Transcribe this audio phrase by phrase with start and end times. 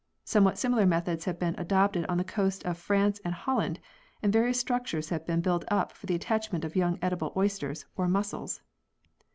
[0.23, 3.79] Somewhat similar methods have been adopted on the coasts of France and Holland,
[4.23, 8.07] and various structures have been built up for the attachment of young edible oysters or
[8.07, 8.61] mussels.